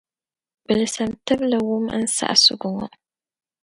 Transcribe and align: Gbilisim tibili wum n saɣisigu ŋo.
Gbilisim 0.63 1.09
tibili 1.25 1.57
wum 1.67 1.85
n 1.99 2.01
saɣisigu 2.15 2.69
ŋo. 2.77 2.87